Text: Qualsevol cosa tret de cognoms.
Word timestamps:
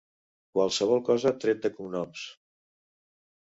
Qualsevol 0.55 1.03
cosa 1.09 1.35
tret 1.45 1.63
de 1.67 1.73
cognoms. 1.77 2.25